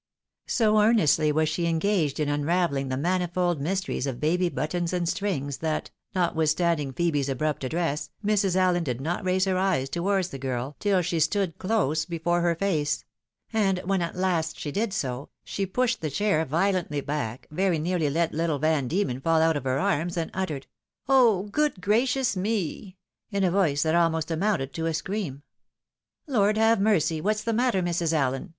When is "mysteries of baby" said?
3.61-4.49